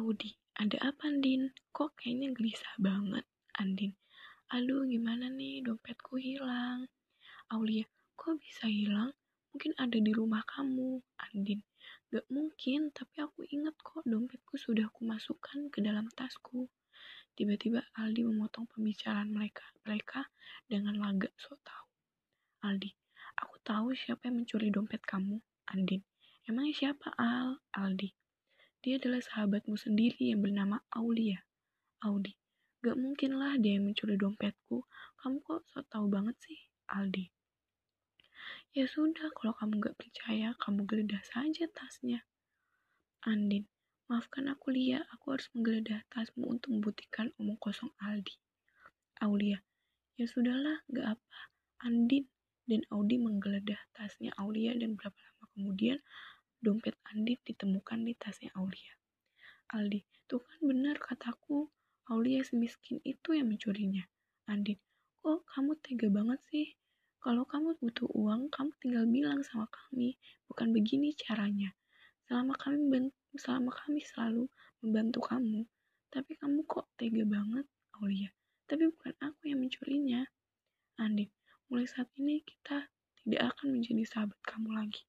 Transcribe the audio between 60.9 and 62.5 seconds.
kataku, Aulia